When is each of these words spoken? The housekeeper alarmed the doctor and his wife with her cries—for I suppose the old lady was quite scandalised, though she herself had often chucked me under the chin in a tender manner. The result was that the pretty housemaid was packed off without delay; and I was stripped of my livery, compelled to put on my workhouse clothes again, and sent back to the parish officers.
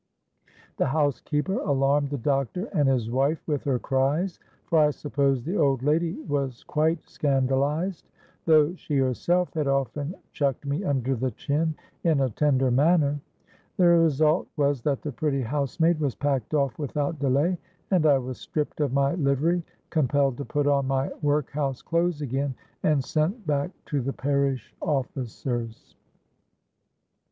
The 0.77 0.87
housekeeper 0.87 1.59
alarmed 1.59 2.09
the 2.09 2.17
doctor 2.17 2.65
and 2.73 2.89
his 2.89 3.11
wife 3.11 3.39
with 3.45 3.63
her 3.65 3.77
cries—for 3.77 4.79
I 4.79 4.89
suppose 4.89 5.43
the 5.43 5.55
old 5.57 5.83
lady 5.83 6.13
was 6.21 6.63
quite 6.63 7.07
scandalised, 7.07 8.09
though 8.45 8.73
she 8.73 8.97
herself 8.97 9.53
had 9.53 9.67
often 9.67 10.15
chucked 10.31 10.65
me 10.65 10.83
under 10.83 11.15
the 11.15 11.29
chin 11.29 11.75
in 12.03 12.19
a 12.19 12.31
tender 12.31 12.71
manner. 12.71 13.19
The 13.77 13.89
result 13.89 14.47
was 14.57 14.81
that 14.81 15.03
the 15.03 15.11
pretty 15.11 15.43
housemaid 15.43 15.99
was 15.99 16.15
packed 16.15 16.55
off 16.55 16.79
without 16.79 17.19
delay; 17.19 17.59
and 17.91 18.07
I 18.07 18.17
was 18.17 18.39
stripped 18.39 18.79
of 18.81 18.91
my 18.91 19.13
livery, 19.13 19.61
compelled 19.91 20.35
to 20.37 20.45
put 20.45 20.65
on 20.65 20.87
my 20.87 21.11
workhouse 21.21 21.83
clothes 21.83 22.23
again, 22.23 22.55
and 22.81 23.03
sent 23.03 23.45
back 23.45 23.69
to 23.85 24.01
the 24.01 24.13
parish 24.13 24.73
officers. 24.81 25.93